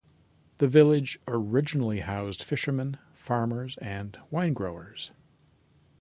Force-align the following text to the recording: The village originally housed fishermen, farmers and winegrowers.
The 0.57 0.67
village 0.67 1.19
originally 1.27 1.99
housed 1.99 2.41
fishermen, 2.41 2.97
farmers 3.13 3.77
and 3.77 4.17
winegrowers. 4.31 5.11